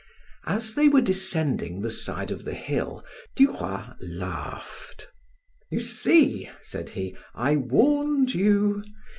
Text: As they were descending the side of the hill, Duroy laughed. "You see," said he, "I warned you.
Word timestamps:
As 0.47 0.73
they 0.73 0.89
were 0.89 0.99
descending 1.01 1.81
the 1.83 1.91
side 1.91 2.31
of 2.31 2.43
the 2.43 2.55
hill, 2.55 3.05
Duroy 3.35 3.83
laughed. 3.99 5.07
"You 5.69 5.79
see," 5.79 6.49
said 6.63 6.89
he, 6.97 7.15
"I 7.35 7.55
warned 7.57 8.33
you. 8.33 8.83